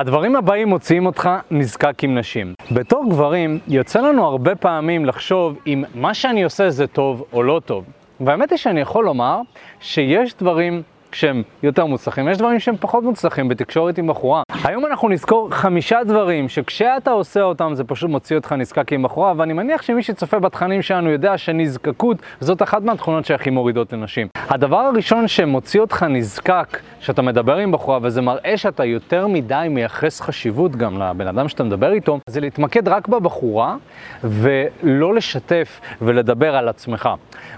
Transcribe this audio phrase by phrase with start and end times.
[0.00, 2.54] הדברים הבאים מוציאים אותך נזקק עם נשים.
[2.70, 7.60] בתור גברים, יוצא לנו הרבה פעמים לחשוב אם מה שאני עושה זה טוב או לא
[7.66, 7.84] טוב.
[8.20, 9.40] והאמת היא שאני יכול לומר
[9.80, 14.42] שיש דברים שהם יותר מוצלחים, יש דברים שהם פחות מוצלחים בתקשורת עם בחורה.
[14.64, 19.32] היום אנחנו נזכור חמישה דברים שכשאתה עושה אותם זה פשוט מוציא אותך נזקק עם בחורה,
[19.36, 24.28] ואני מניח שמי שצופה בתכנים שלנו יודע שנזקקות זאת אחת מהתכונות שהכי מורידות לנשים.
[24.48, 30.20] הדבר הראשון שמוציא אותך נזקק, שאתה מדבר עם בחורה וזה מראה שאתה יותר מדי מייחס
[30.20, 33.76] חשיבות גם לבן אדם שאתה מדבר איתו, זה להתמקד רק בבחורה
[34.24, 37.08] ולא לשתף ולדבר על עצמך.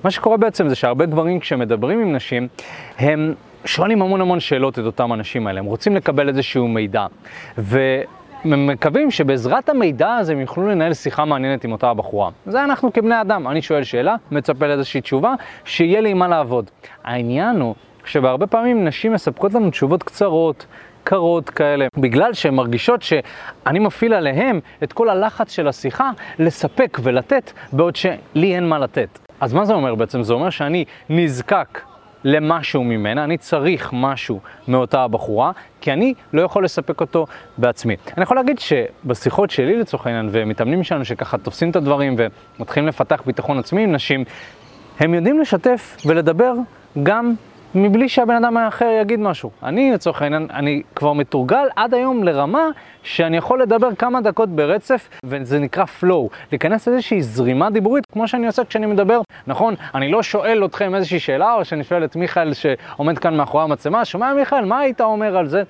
[0.05, 2.49] מה שקורה בעצם זה שהרבה גברים כשמדברים עם נשים,
[2.99, 7.07] הם שואלים המון המון שאלות את אותם אנשים האלה, הם רוצים לקבל איזשהו מידע.
[7.59, 12.31] ומקווים שבעזרת המידע הזה הם יוכלו לנהל שיחה מעניינת עם אותה הבחורה.
[12.47, 16.71] זה אנחנו כבני אדם, אני שואל שאלה, מצפה לאיזושהי תשובה, שיהיה לי עם מה לעבוד.
[17.05, 20.67] העניין הוא שבהרבה פעמים נשים מספקות לנו תשובות קצרות,
[21.05, 27.53] קרות כאלה, בגלל שהן מרגישות שאני מפעיל עליהן את כל הלחץ של השיחה לספק ולתת,
[27.73, 29.19] בעוד שלי אין מה לתת.
[29.41, 30.23] אז מה זה אומר בעצם?
[30.23, 31.81] זה אומר שאני נזקק
[32.25, 37.27] למשהו ממנה, אני צריך משהו מאותה הבחורה, כי אני לא יכול לספק אותו
[37.59, 37.97] בעצמי.
[38.17, 42.17] אני יכול להגיד שבשיחות שלי לצורך העניין, ומתאמנים שלנו שככה תופסים את הדברים
[42.59, 44.25] ומתחילים לפתח ביטחון עצמי עם נשים,
[45.01, 46.53] הם יודעים לשתף ולדבר
[47.03, 47.35] גם
[47.75, 49.51] מבלי שהבן אדם האחר יגיד משהו.
[49.63, 52.69] אני, לצורך העניין, אני כבר מתורגל עד היום לרמה
[53.03, 58.47] שאני יכול לדבר כמה דקות ברצף, וזה נקרא flow, להיכנס לאיזושהי זרימה דיבורית, כמו שאני
[58.47, 59.21] עושה כשאני מדבר.
[59.47, 63.65] נכון, אני לא שואל אתכם איזושהי שאלה, או שאני שואל את מיכאל שעומד כאן מאחורי
[63.65, 65.63] המצלמה, שומע מיכאל, מה היית אומר על זה?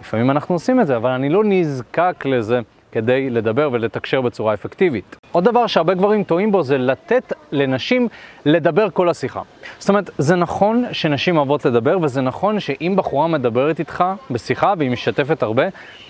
[0.00, 2.60] לפעמים אנחנו עושים את זה, אבל אני לא נזקק לזה.
[2.94, 5.16] כדי לדבר ולתקשר בצורה אפקטיבית.
[5.32, 8.08] עוד דבר שהרבה גברים טועים בו זה לתת לנשים
[8.44, 9.40] לדבר כל השיחה.
[9.78, 14.90] זאת אומרת, זה נכון שנשים אוהבות לדבר, וזה נכון שאם בחורה מדברת איתך בשיחה והיא
[14.90, 15.62] משתפת הרבה,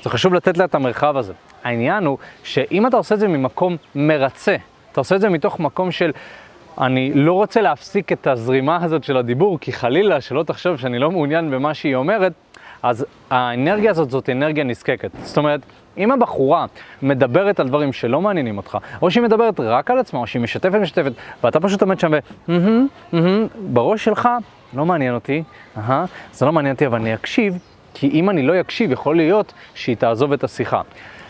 [0.02, 1.32] זה חשוב לתת לה את המרחב הזה.
[1.64, 4.56] העניין הוא שאם אתה עושה את זה ממקום מרצה,
[4.92, 6.10] אתה עושה את זה מתוך מקום של...
[6.80, 11.10] אני לא רוצה להפסיק את הזרימה הזאת של הדיבור, כי חלילה, שלא תחשוב שאני לא
[11.10, 12.32] מעוניין במה שהיא אומרת,
[12.82, 15.10] אז האנרגיה הזאת זאת אנרגיה נזקקת.
[15.22, 15.60] זאת אומרת,
[15.98, 16.66] אם הבחורה
[17.02, 20.74] מדברת על דברים שלא מעניינים אותך, או שהיא מדברת רק על עצמה, או שהיא משתפת
[20.74, 21.12] משתפת,
[21.44, 22.12] ואתה פשוט עומד שם
[22.48, 23.18] ו...
[23.72, 24.28] בראש שלך,
[24.74, 25.42] לא מעניין אותי,
[26.32, 27.58] זה לא מעניין אותי, אבל אני אקשיב,
[27.94, 30.80] כי אם אני לא אקשיב, יכול להיות שהיא תעזוב את השיחה.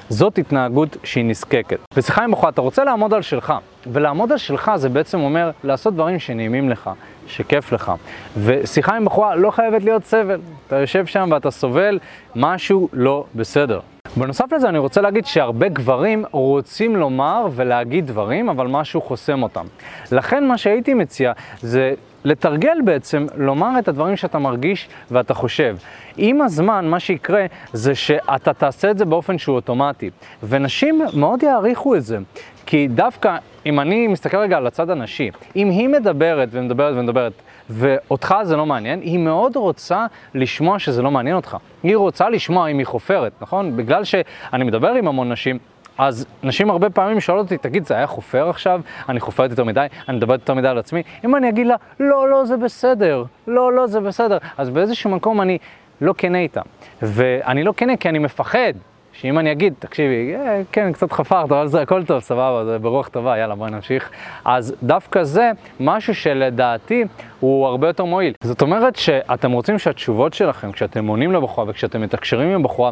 [0.08, 1.78] זאת התנהגות שהיא נזקקת.
[1.96, 3.54] בשיחה עם בחורה, אתה רוצה לעמוד על שלך,
[3.86, 6.90] ולעמוד על שלך זה בעצם אומר לעשות דברים שנעימים לך,
[7.26, 7.92] שכיף לך.
[8.36, 10.40] ושיחה עם בחורה לא חייבת להיות סבל.
[10.66, 11.98] אתה יושב שם ואתה סובל,
[12.36, 13.80] משהו לא בסדר.
[14.16, 19.64] בנוסף לזה אני רוצה להגיד שהרבה גברים רוצים לומר ולהגיד דברים, אבל משהו חוסם אותם.
[20.12, 25.76] לכן מה שהייתי מציע זה לתרגל בעצם, לומר את הדברים שאתה מרגיש ואתה חושב.
[26.16, 30.10] עם הזמן, מה שיקרה זה שאתה תעשה את זה באופן שהוא אוטומטי.
[30.42, 32.18] ונשים מאוד יעריכו את זה.
[32.66, 33.36] כי דווקא,
[33.66, 37.32] אם אני מסתכל רגע על הצד הנשי, אם היא מדברת ומדברת ומדברת,
[37.70, 41.56] ואותך זה לא מעניין, היא מאוד רוצה לשמוע שזה לא מעניין אותך.
[41.82, 43.76] היא רוצה לשמוע אם היא חופרת, נכון?
[43.76, 45.58] בגלל שאני מדבר עם המון נשים,
[45.98, 48.80] אז נשים הרבה פעמים שואלות אותי, תגיד, זה היה חופר עכשיו?
[49.08, 49.86] אני חופרת יותר מדי?
[50.08, 51.02] אני מדברת יותר מדי על עצמי?
[51.24, 55.40] אם אני אגיד לה, לא, לא, זה בסדר, לא, לא, זה בסדר, אז באיזשהו מקום
[55.40, 55.58] אני
[56.00, 56.60] לא כנה איתה.
[57.02, 58.72] ואני לא כנה כי אני מפחד
[59.20, 63.08] שאם אני אגיד, תקשיבי, אה, כן, קצת חפרת, אבל זה הכל טוב, סבבה, זה ברוח
[63.08, 64.10] טובה, יאללה, בואי נמשיך.
[64.44, 67.04] אז דווקא זה משהו שלדעתי
[67.40, 68.32] הוא הרבה יותר מועיל.
[68.44, 72.90] זאת אומרת שאתם רוצים שהתשובות שלכם, כשאתם עונים לבחורה וכשאתם מתקשרים עם הבחורה,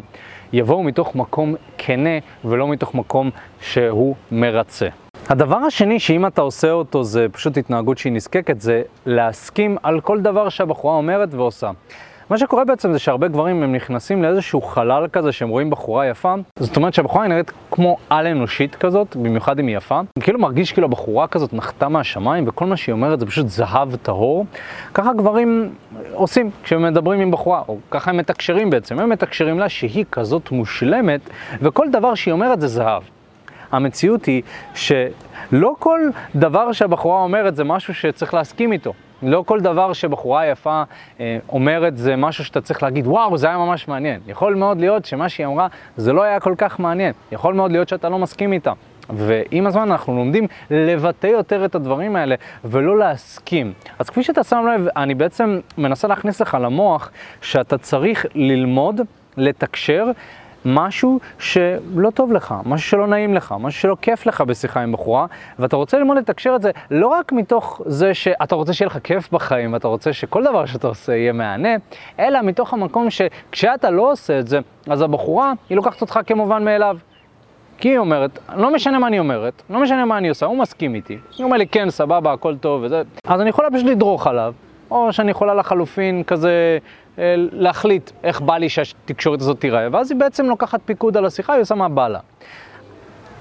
[0.53, 3.29] יבואו מתוך מקום כנה ולא מתוך מקום
[3.61, 4.87] שהוא מרצה.
[5.29, 10.21] הדבר השני שאם אתה עושה אותו זה פשוט התנהגות שהיא נזקקת, זה להסכים על כל
[10.21, 11.71] דבר שהבחורה אומרת ועושה.
[12.29, 16.35] מה שקורה בעצם זה שהרבה גברים הם נכנסים לאיזשהו חלל כזה שהם רואים בחורה יפה,
[16.59, 20.01] זאת אומרת שהבחורה היא נראית כמו על אנושית כזאת, במיוחד אם היא יפה.
[20.19, 24.45] כאילו מרגיש כאילו הבחורה כזאת נחתה מהשמיים וכל מה שהיא אומרת זה פשוט זהב טהור.
[24.93, 25.73] ככה גברים
[26.13, 30.51] עושים כשהם מדברים עם בחורה, או ככה הם מתקשרים בעצם, הם מתקשרים לה שהיא כזאת
[30.51, 31.21] מושלמת
[31.61, 33.03] וכל דבר שהיא אומרת זה זהב.
[33.71, 34.41] המציאות היא
[35.51, 35.99] שלא כל
[36.35, 38.93] דבר שהבחורה אומרת זה משהו שצריך להסכים איתו.
[39.23, 40.83] לא כל דבר שבחורה יפה
[41.19, 44.19] אה, אומרת זה משהו שאתה צריך להגיד, וואו, זה היה ממש מעניין.
[44.27, 45.67] יכול מאוד להיות שמה שהיא אמרה
[45.97, 47.13] זה לא היה כל כך מעניין.
[47.31, 48.73] יכול מאוד להיות שאתה לא מסכים איתה.
[49.09, 52.35] ועם הזמן אנחנו לומדים לבטא יותר את הדברים האלה
[52.65, 53.73] ולא להסכים.
[53.99, 57.11] אז כפי שאתה שם לב, אני בעצם מנסה להכניס לך למוח
[57.41, 59.01] שאתה צריך ללמוד,
[59.37, 60.05] לתקשר,
[60.65, 65.25] משהו שלא טוב לך, משהו שלא נעים לך, משהו שלא כיף לך בשיחה עם בחורה,
[65.59, 69.31] ואתה רוצה ללמוד לתקשר את זה לא רק מתוך זה שאתה רוצה שיהיה לך כיף
[69.31, 71.75] בחיים, אתה רוצה שכל דבר שאתה עושה יהיה מהנה,
[72.19, 76.97] אלא מתוך המקום שכשאתה לא עושה את זה, אז הבחורה, היא לוקחת אותך כמובן מאליו.
[77.77, 80.95] כי היא אומרת, לא משנה מה אני אומרת, לא משנה מה אני עושה, הוא מסכים
[80.95, 81.17] איתי.
[81.37, 84.53] היא אומרת לי, כן, סבבה, הכל טוב וזה, אז אני יכולה פשוט לדרוך עליו,
[84.91, 86.77] או שאני יכולה לחלופין כזה
[87.51, 91.61] להחליט איך בא לי שהתקשורת הזאת תיראה, ואז היא בעצם לוקחת פיקוד על השיחה, היא
[91.61, 92.19] עושה מה בא לה.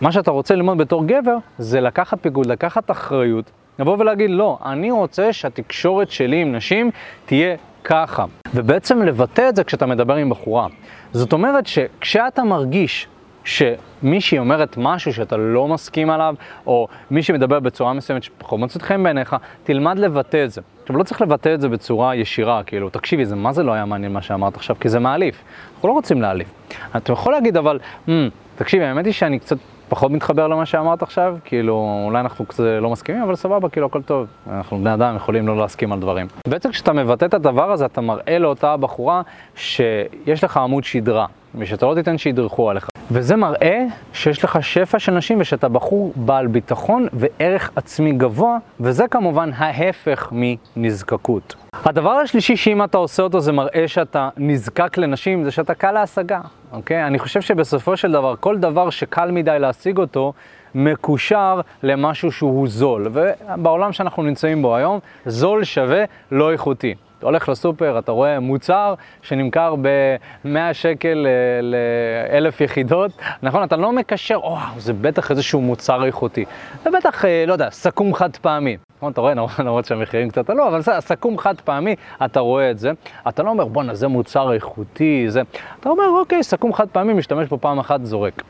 [0.00, 4.90] מה שאתה רוצה ללמוד בתור גבר, זה לקחת פיקוד, לקחת אחריות, לבוא ולהגיד, לא, אני
[4.90, 6.90] רוצה שהתקשורת שלי עם נשים
[7.26, 8.24] תהיה ככה.
[8.54, 10.66] ובעצם לבטא את זה כשאתה מדבר עם בחורה.
[11.12, 13.08] זאת אומרת שכשאתה מרגיש
[13.44, 16.34] שמישהי אומרת משהו שאתה לא מסכים עליו,
[16.66, 20.60] או מישהי מדבר בצורה מסוימת שפחות מוצאת חן בעיניך, תלמד לבטא את זה.
[20.82, 23.84] עכשיו, לא צריך לבטא את זה בצורה ישירה, כאילו, תקשיבי, זה מה זה לא היה
[23.84, 25.44] מעניין מה שאמרת עכשיו, כי זה מעליף.
[25.74, 26.48] אנחנו לא רוצים להעליף.
[26.96, 28.10] אתה יכול להגיד, אבל, mm,
[28.56, 29.56] תקשיבי, האמת היא שאני קצת
[29.88, 34.02] פחות מתחבר למה שאמרת עכשיו, כאילו, אולי אנחנו קצת לא מסכימים, אבל סבבה, כאילו, הכל
[34.02, 34.26] טוב.
[34.50, 36.26] אנחנו בני אדם, יכולים לא להסכים על דברים.
[36.48, 39.22] בעצם כשאתה מבטא את הדבר הזה, אתה מראה לאותה בחורה
[39.54, 42.91] שיש לך עמוד שדרה, ושאתה לא תיתן שידרכו עליך.
[43.10, 49.08] וזה מראה שיש לך שפע של נשים ושאתה בחור בעל ביטחון וערך עצמי גבוה, וזה
[49.08, 51.54] כמובן ההפך מנזקקות.
[51.84, 56.40] הדבר השלישי שאם אתה עושה אותו זה מראה שאתה נזקק לנשים, זה שאתה קל להשגה,
[56.72, 57.06] אוקיי?
[57.06, 60.32] אני חושב שבסופו של דבר, כל דבר שקל מדי להשיג אותו,
[60.74, 63.08] מקושר למשהו שהוא זול.
[63.12, 66.94] ובעולם שאנחנו נמצאים בו היום, זול שווה לא איכותי.
[67.22, 71.26] אתה הולך לסופר, אתה רואה מוצר שנמכר ב-100 שקל
[71.62, 73.10] לאלף יחידות,
[73.42, 73.64] נכון?
[73.64, 76.44] אתה לא מקשר, וואו, זה בטח איזשהו מוצר איכותי.
[76.84, 78.76] זה בטח, אה, לא יודע, סכו"ם חד פעמי.
[78.96, 82.78] נכון, אתה רואה, למרות שהמחירים קצת עלו, אבל זה סכו"ם חד פעמי, אתה רואה את
[82.78, 82.90] זה.
[83.28, 85.42] אתה לא אומר, בואנה, זה מוצר איכותי, זה...
[85.80, 88.42] אתה אומר, אוקיי, סכו"ם חד פעמי, משתמש בו פעם אחת, זורק.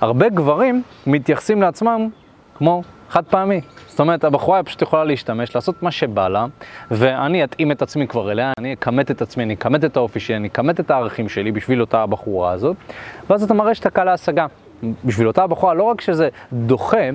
[0.00, 2.08] הרבה גברים מתייחסים לעצמם
[2.54, 3.60] כמו חד פעמי.
[3.86, 6.46] זאת אומרת, הבחורה פשוט יכולה להשתמש, לעשות מה שבא לה,
[6.90, 10.36] ואני אתאים את עצמי כבר אליה, אני אכמת את עצמי, אני אכמת את האופי שלי,
[10.36, 12.76] אני אכמת את הערכים שלי בשביל אותה הבחורה הזאת,
[13.30, 14.46] ואז אתה מראה שאתה קל להשגה.
[15.04, 17.08] בשביל אותה הבחורה, לא רק שזה דוחה,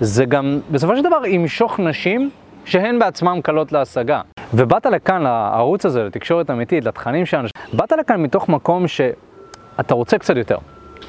[0.00, 2.30] זה גם בסופו של דבר ימשוך נשים
[2.64, 4.20] שהן בעצמן קלות להשגה.
[4.54, 10.36] ובאת לכאן, לערוץ הזה, לתקשורת אמיתית, לתכנים שלנו, באת לכאן מתוך מקום שאתה רוצה קצת
[10.36, 10.58] יותר.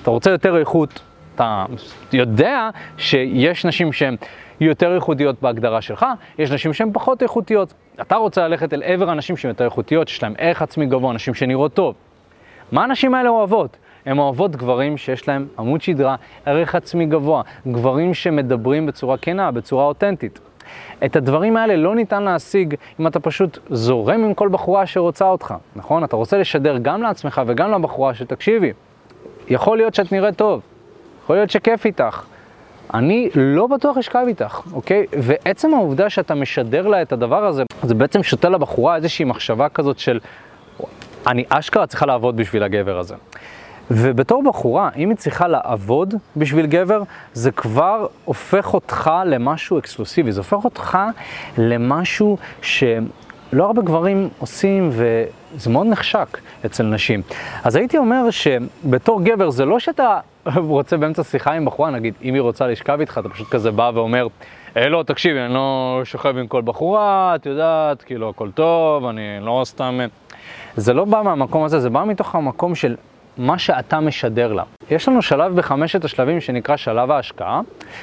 [0.01, 1.01] אתה רוצה יותר איכות,
[1.35, 1.65] אתה
[2.13, 4.15] יודע שיש נשים שהן
[4.59, 6.05] יותר איכותיות בהגדרה שלך,
[6.37, 7.73] יש נשים שהן פחות איכותיות.
[8.01, 11.33] אתה רוצה ללכת אל עבר הנשים שהן יותר איכותיות, שיש להן ערך עצמי גבוה, נשים
[11.33, 11.95] שנראות טוב.
[12.71, 13.77] מה הנשים האלה אוהבות?
[14.05, 16.15] הן אוהבות גברים שיש להם עמוד שדרה,
[16.45, 20.39] ערך עצמי גבוה, גברים שמדברים בצורה כנה, בצורה אותנטית.
[21.05, 25.53] את הדברים האלה לא ניתן להשיג אם אתה פשוט זורם עם כל בחורה שרוצה אותך,
[25.75, 26.03] נכון?
[26.03, 28.73] אתה רוצה לשדר גם לעצמך וגם לבחורה שתקשיבי,
[29.47, 30.61] יכול להיות שאת נראית טוב,
[31.23, 32.23] יכול להיות שכיף איתך.
[32.93, 35.05] אני לא בטוח אשכב איתך, אוקיי?
[35.19, 39.99] ועצם העובדה שאתה משדר לה את הדבר הזה, זה בעצם שותה לבחורה איזושהי מחשבה כזאת
[39.99, 40.19] של
[41.27, 43.15] אני אשכרה צריכה לעבוד בשביל הגבר הזה.
[43.91, 47.03] ובתור בחורה, אם היא צריכה לעבוד בשביל גבר,
[47.33, 50.97] זה כבר הופך אותך למשהו אקסקלוסיבי, זה הופך אותך
[51.57, 57.21] למשהו שלא הרבה גברים עושים וזה מאוד נחשק אצל נשים.
[57.63, 60.19] אז הייתי אומר שבתור גבר זה לא שאתה
[60.55, 63.91] רוצה באמצע שיחה עם בחורה, נגיד, אם היא רוצה לשכב איתך, אתה פשוט כזה בא
[63.93, 64.27] ואומר,
[64.77, 69.21] אה, לא, תקשיבי, אני לא שוכב עם כל בחורה, את יודעת, כאילו, הכל טוב, אני
[69.41, 69.99] לא סתם...
[70.75, 72.95] זה לא בא מהמקום הזה, זה בא מתוך המקום של
[73.37, 74.63] מה שאתה משדר לה.
[74.91, 77.61] יש לנו שלב בחמשת השלבים שנקרא שלב ההשקעה,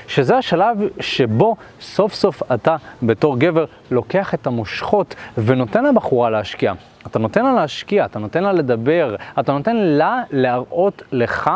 [0.09, 6.73] שזה השלב שבו סוף סוף אתה בתור גבר לוקח את המושכות ונותן לבחורה להשקיע.
[7.07, 11.51] אתה נותן לה להשקיע, אתה נותן לה לדבר, אתה נותן לה להראות לך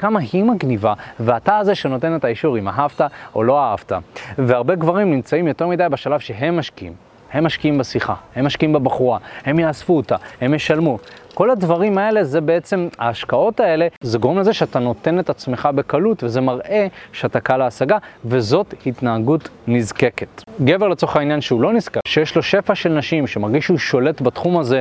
[0.00, 3.00] כמה היא מגניבה, ואתה הזה שנותן את האישור אם אהבת
[3.34, 3.92] או לא אהבת.
[4.38, 6.92] והרבה גברים נמצאים יותר מדי בשלב שהם משקיעים.
[7.32, 10.98] הם משקיעים בשיחה, הם משקיעים בבחורה, הם יאספו אותה, הם ישלמו.
[11.34, 16.24] כל הדברים האלה, זה בעצם, ההשקעות האלה, זה גורם לזה שאתה נותן את עצמך בקלות,
[16.24, 20.42] וזה מראה שאתה קל להשגה, וזאת התנהגות נזקקת.
[20.64, 24.58] גבר לצורך העניין שהוא לא נזקק, שיש לו שפע של נשים, שמרגיש שהוא שולט בתחום
[24.58, 24.80] הזה,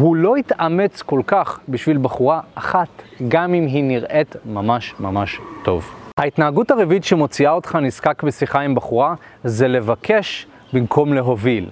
[0.00, 2.88] הוא לא יתאמץ כל כך בשביל בחורה אחת,
[3.28, 5.90] גם אם היא נראית ממש ממש טוב.
[6.18, 9.14] ההתנהגות הרביעית שמוציאה אותך נזקק בשיחה עם בחורה,
[9.44, 11.66] זה לבקש במקום להוביל.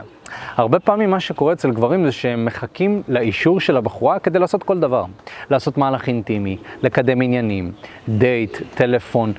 [0.57, 4.79] הרבה פעמים מה שקורה אצל גברים זה שהם מחכים לאישור של הבחורה כדי לעשות כל
[4.79, 5.05] דבר.
[5.51, 7.73] לעשות מהלך אינטימי, לקדם עניינים,
[8.09, 9.33] דייט, טלפון.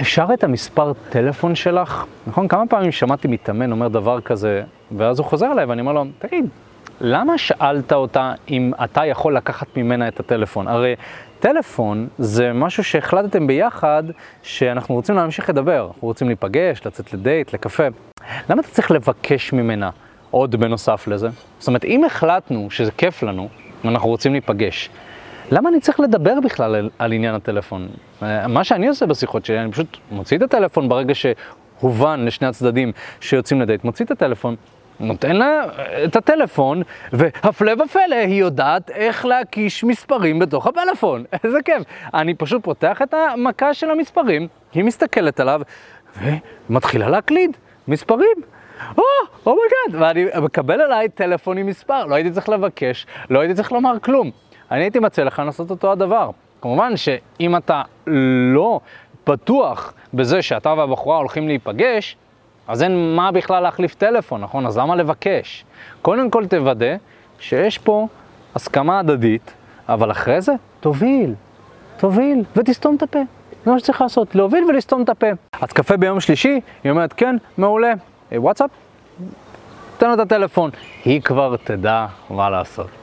[0.00, 2.04] אפשר את המספר טלפון שלך?
[2.26, 2.48] נכון?
[2.48, 4.62] כמה פעמים שמעתי מתאמן אומר דבר כזה,
[4.96, 6.46] ואז הוא חוזר אליי ואני אומר לו, תגיד,
[7.00, 10.68] למה שאלת אותה אם אתה יכול לקחת ממנה את הטלפון?
[10.68, 10.94] הרי
[11.38, 14.02] טלפון זה משהו שהחלטתם ביחד
[14.42, 17.84] שאנחנו רוצים להמשיך לדבר, אנחנו רוצים להיפגש, לצאת לדייט, לקפה.
[18.50, 19.90] למה אתה צריך לבקש ממנה
[20.30, 21.28] עוד בנוסף לזה?
[21.58, 23.48] זאת אומרת, אם החלטנו שזה כיף לנו,
[23.84, 24.90] ואנחנו רוצים להיפגש,
[25.50, 27.88] למה אני צריך לדבר בכלל על, על עניין הטלפון?
[28.48, 33.60] מה שאני עושה בשיחות שלי, אני פשוט מוציא את הטלפון ברגע שהובן לשני הצדדים שיוצאים
[33.60, 34.56] לדייט, מוציא את הטלפון,
[35.00, 35.62] נותן לה
[36.04, 41.24] את הטלפון, והפלא ופלא, היא יודעת איך להקיש מספרים בתוך הפלאפון.
[41.44, 41.82] איזה כיף.
[42.14, 45.60] אני פשוט פותח את המכה של המספרים, היא מסתכלת עליו,
[46.22, 47.56] ומתחילה להקליד
[47.88, 48.36] מספרים.
[48.98, 49.02] או,
[49.46, 53.54] oh my god, ואני מקבל עליי טלפון עם מספר, לא הייתי צריך לבקש, לא הייתי
[53.54, 54.30] צריך לומר כלום.
[54.70, 56.30] אני הייתי מציע לך לעשות אותו הדבר.
[56.62, 57.82] כמובן שאם אתה
[58.54, 58.80] לא
[59.26, 62.16] בטוח בזה שאתה והבחורה הולכים להיפגש,
[62.70, 64.66] אז אין מה בכלל להחליף טלפון, נכון?
[64.66, 65.64] אז למה לבקש?
[66.02, 66.96] קודם כל תוודא
[67.38, 68.06] שיש פה
[68.54, 69.52] הסכמה הדדית,
[69.88, 71.34] אבל אחרי זה תוביל,
[71.96, 73.18] תוביל ותסתום את הפה.
[73.64, 75.26] זה מה שצריך לעשות, להוביל ולסתום את הפה.
[75.60, 77.92] אז קפה ביום שלישי, היא אומרת, כן, מעולה.
[78.32, 78.70] אה, וואטסאפ?
[79.98, 80.70] תן לה את הטלפון.
[81.04, 82.99] היא כבר תדע מה לעשות.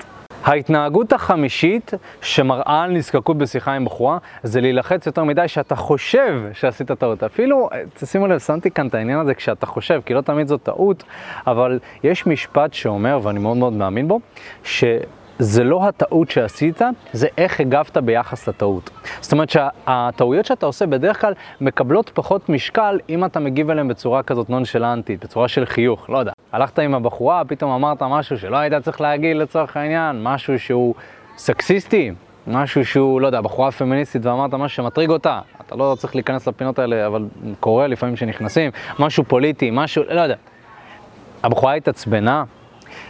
[0.48, 6.92] ההתנהגות החמישית שמראה על נזקקות בשיחה עם בחורה זה להילחץ יותר מדי שאתה חושב שעשית
[6.92, 7.24] טעות.
[7.24, 11.04] אפילו, תשימו לב, שמתי כאן את העניין הזה כשאתה חושב, כי לא תמיד זו טעות,
[11.48, 14.20] אבל יש משפט שאומר, ואני מאוד מאוד מאמין בו,
[14.63, 14.84] ש...
[15.39, 16.82] זה לא הטעות שעשית,
[17.13, 18.89] זה איך הגבת ביחס לטעות.
[19.22, 24.24] זאת אומרת שהטעויות שאתה עושה בדרך כלל מקבלות פחות משקל אם אתה מגיב אליהן בצורה
[24.24, 26.37] כזאת נונשלנטית, בצורה של חיוך, לא יודע.
[26.51, 30.96] הלכת עם הבחורה, פתאום אמרת משהו שלא היית צריך להגיד לצורך העניין, משהו שהוא
[31.38, 32.12] סקסיסטי,
[32.48, 36.80] משהו שהוא, לא יודע, בחורה פמיניסטית ואמרת משהו שמטריג אותה, אתה לא צריך להיכנס לפינות
[36.80, 37.25] האלה, אבל
[37.60, 40.36] קורה לפעמים שנכנסים, משהו פוליטי, משהו, לא יודע.
[41.44, 42.44] הבחורה התעצבנה,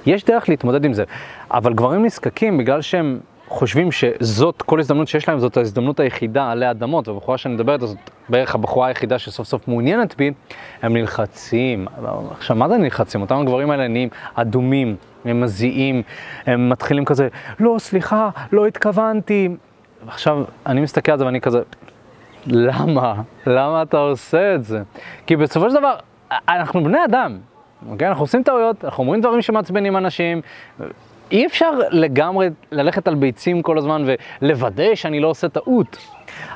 [0.06, 1.03] יש דרך להתמודד עם זה,
[1.51, 6.72] אבל גברים נזקקים בגלל שהם חושבים שזאת, כל הזדמנות שיש להם, זאת ההזדמנות היחידה עלי
[6.72, 7.98] אדמות, והבחורה שאני מדברת זאת
[8.30, 10.32] בערך הבחורה היחידה שסוף סוף מעוניינת בי,
[10.82, 11.88] הם נלחצים.
[12.32, 13.22] עכשיו, מה זה נלחצים?
[13.22, 16.01] אותם הגברים האלה נהיים אדומים, הם מזיעים,
[16.46, 17.27] הם מתחילים כזה,
[17.60, 19.50] לא, סליחה, לא התכוונתי.
[20.08, 21.62] עכשיו, אני מסתכל על זה ואני כזה,
[22.46, 23.13] למה?
[23.48, 24.82] למה אתה עושה את זה?
[25.25, 25.96] כי בסופו של דבר,
[26.50, 27.38] אנחנו בני אדם,
[27.89, 28.08] אוקיי?
[28.08, 30.42] אנחנו עושים טעויות, אנחנו אומרים דברים שמעצבנים אנשים.
[31.31, 34.05] אי אפשר לגמרי ללכת על ביצים כל הזמן
[34.41, 35.98] ולוודא שאני לא עושה טעות.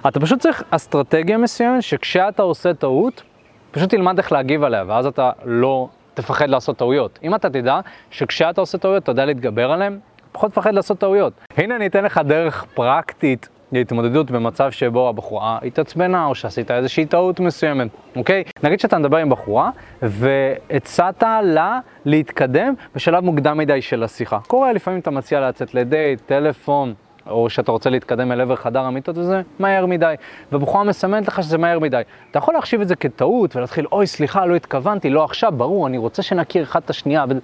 [0.08, 3.24] אתה פשוט צריך אסטרטגיה מסוימת שכשאתה עושה טעות,
[3.72, 7.20] פשוט תלמד איך להגיב עליה, ואז אתה לא תפחד לעשות טעויות.
[7.24, 7.80] אם אתה תדע
[8.12, 10.00] שכשאתה עושה טעויות אתה יודע להתגבר עליהן,
[10.32, 11.34] פחות תפחד לעשות טעויות.
[11.58, 17.40] הנה אני אתן לך דרך פרקטית להתמודדות במצב שבו הבחורה התעצבנה או שעשית איזושהי טעות
[17.40, 18.44] מסוימת, אוקיי?
[18.64, 19.70] נגיד שאתה מדבר עם בחורה
[20.02, 24.40] והצעת לה להתקדם בשלב מוקדם מדי של השיחה.
[24.48, 26.94] קורה, לפעמים אתה מציע לצאת לדייט, טלפון,
[27.30, 30.16] או שאתה רוצה להתקדם אל עבר חדר המיטות וזה מהר מדי,
[30.52, 32.02] ובחורה מסמנת לך שזה מהר מדי.
[32.32, 35.98] אתה יכול להחשיב את זה כטעות ולהתחיל, אוי, סליחה, לא התכוונתי, לא עכשיו, ברור, אני
[35.98, 37.26] רוצה שנכיר אחד את השנייה.
[37.30, 37.32] ו...
[37.32, 37.38] אתה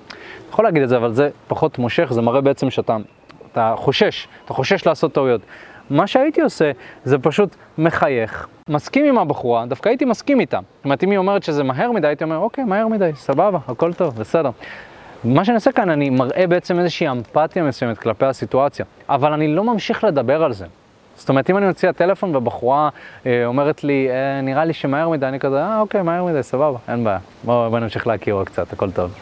[0.49, 2.97] יכול להגיד את זה, אבל זה פחות מושך, זה מראה בעצם שאתה
[3.51, 5.41] אתה חושש, אתה חושש לעשות טעויות.
[5.89, 6.71] מה שהייתי עושה
[7.03, 10.59] זה פשוט מחייך, מסכים עם הבחורה, דווקא הייתי מסכים איתה.
[10.75, 13.93] זאת אומרת, אם היא אומרת שזה מהר מדי, הייתי אומר, אוקיי, מהר מדי, סבבה, הכל
[13.93, 14.49] טוב, בסדר.
[15.23, 19.63] מה שאני עושה כאן, אני מראה בעצם איזושהי אמפתיה מסוימת כלפי הסיטואציה, אבל אני לא
[19.63, 20.65] ממשיך לדבר על זה.
[21.17, 22.89] זאת אומרת, אם אני מציע טלפון ובחורה
[23.25, 26.77] אה, אומרת לי, אה, נראה לי שמהר מדי, אני כזה, אה, אוקיי, מהר מדי, סבבה,
[26.87, 27.19] אין בעיה.
[27.43, 29.13] בואו בוא נמשיך להכיר עוד קצת, הכל טוב.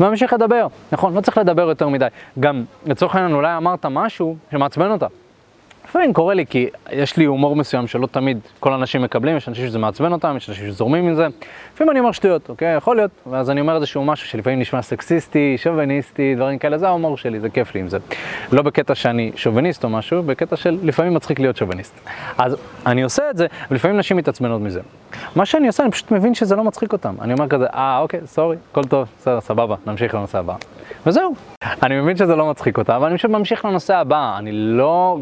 [0.00, 2.06] וממשיך לדבר, נכון, לא צריך לדבר יותר מדי.
[2.40, 5.06] גם, לצורך העניין, אולי אמרת משהו שמעצבן אותה.
[5.94, 9.66] לפעמים קורה לי כי יש לי הומור מסוים שלא תמיד כל האנשים מקבלים, יש אנשים
[9.66, 11.26] שזה מעצבן אותם, יש אנשים שזורמים מזה.
[11.74, 12.76] לפעמים אני אומר שטויות, אוקיי?
[12.76, 17.16] יכול להיות, ואז אני אומר איזשהו משהו שלפעמים נשמע סקסיסטי, שוביניסטי, דברים כאלה, זה ההומור
[17.16, 17.98] שלי, זה כיף לי עם זה.
[18.52, 22.00] לא בקטע שאני שוביניסט או משהו, בקטע של לפעמים מצחיק להיות שוביניסט.
[22.38, 24.80] אז אני עושה את זה, ולפעמים נשים מתעצבנות מזה.
[25.36, 27.14] מה שאני עושה, אני פשוט מבין שזה לא מצחיק אותם.
[27.20, 30.54] אני אומר כזה, אה, אוקיי, סורי, הכל טוב, בסדר, סבבה, נמשיך לנושא הבא.
[31.06, 31.34] וזהו.
[31.82, 34.38] אני מבין שזה לא מצחיק אותה, אבל אני פשוט ממשיך לנושא הבא.
[34.38, 35.18] אני לא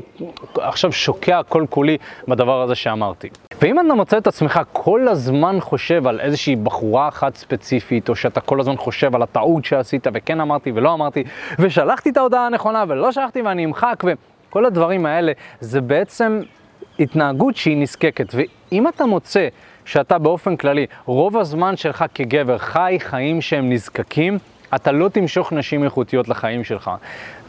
[0.62, 1.97] עכשיו שוקע כל כולי
[2.28, 3.28] בדבר הזה שאמרתי.
[3.62, 8.40] ואם אתה מוצא את עצמך כל הזמן חושב על איזושהי בחורה אחת ספציפית, או שאתה
[8.40, 11.25] כל הזמן חושב על הטעות שעשית, וכן אמרתי ולא אמרתי,
[11.59, 16.40] ושלחתי את ההודעה הנכונה ולא שלחתי ואני אמחק, וכל הדברים האלה, זה בעצם
[16.99, 18.35] התנהגות שהיא נזקקת.
[18.35, 19.49] ואם אתה מוצא
[19.85, 24.38] שאתה באופן כללי, רוב הזמן שלך כגבר חי חיים שהם נזקקים,
[24.74, 26.90] אתה לא תמשוך נשים איכותיות לחיים שלך.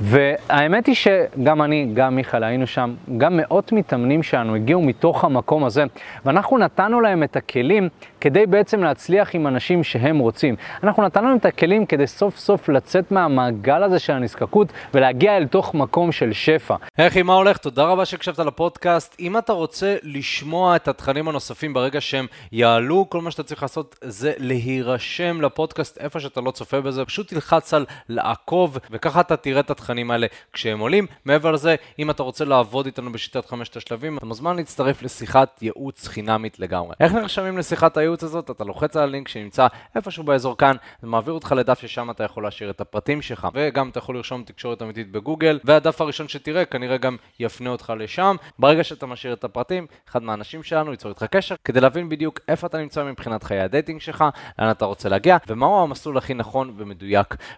[0.01, 5.63] והאמת היא שגם אני, גם מיכאל, היינו שם, גם מאות מתאמנים שלנו הגיעו מתוך המקום
[5.63, 5.83] הזה,
[6.25, 7.89] ואנחנו נתנו להם את הכלים
[8.21, 10.55] כדי בעצם להצליח עם אנשים שהם רוצים.
[10.83, 15.47] אנחנו נתנו להם את הכלים כדי סוף סוף לצאת מהמעגל הזה של הנזקקות ולהגיע אל
[15.47, 16.75] תוך מקום של שפע.
[16.97, 17.57] היי, מה הולך?
[17.57, 19.15] תודה רבה שהקשבת לפודקאסט.
[19.19, 23.95] אם אתה רוצה לשמוע את התכנים הנוספים ברגע שהם יעלו, כל מה שאתה צריך לעשות
[24.01, 29.59] זה להירשם לפודקאסט איפה שאתה לא צופה בזה, פשוט תלחץ על לעקוב, וככה אתה תראה
[29.59, 31.07] את התכנים האלה כשהם עולים.
[31.25, 36.07] מעבר לזה, אם אתה רוצה לעבוד איתנו בשיטת חמשת השלבים, אתה מוזמן להצטרף לשיחת ייעוץ
[36.07, 36.95] חינמית לגמרי.
[36.99, 38.51] איך נרשמים לשיחת הייעוץ הזאת?
[38.51, 42.43] אתה לוחץ על הלינק שנמצא איפשהו באזור כאן, זה מעביר אותך לדף ששם אתה יכול
[42.43, 46.97] להשאיר את הפרטים שלך, וגם אתה יכול לרשום תקשורת אמיתית בגוגל, והדף הראשון שתראה כנראה
[46.97, 48.35] גם יפנה אותך לשם.
[48.59, 52.67] ברגע שאתה משאיר את הפרטים, אחד מהאנשים שלנו ייצור איתך קשר, כדי להבין בדיוק איפה
[52.67, 54.23] אתה נמצא מבחינת חיי ה dating שלך,
[54.59, 57.02] לאן אתה רוצה להגיע, ומהו המסלול הכי נכון ומדויק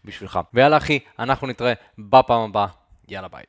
[0.06, 0.40] בשבילך.
[0.54, 2.68] ויאללה אחי, אנחנו נתראה בפעם הבאה.
[3.08, 3.44] יאללה ביי.